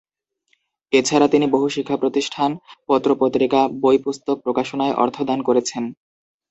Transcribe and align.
এছাড়া 0.93 1.27
তিনি 1.27 1.45
বহু 1.47 1.67
শিক্ষা 1.69 1.97
প্রতিষ্ঠান, 1.97 2.49
পত্র-পত্রিকা, 2.87 3.61
বই 3.81 3.97
পুস্তক 3.97 4.37
প্রকাশনায় 4.43 4.97
অর্থ 5.03 5.17
দান 5.23 5.39
করেছেন। 5.41 5.83